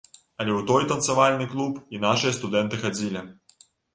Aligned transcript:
Але 0.39 0.51
ў 0.51 0.61
той 0.71 0.87
танцавальны 0.91 1.45
клуб 1.51 1.77
і 1.97 2.01
нашыя 2.07 2.35
студэнты 2.39 2.81
хадзілі. 2.87 3.23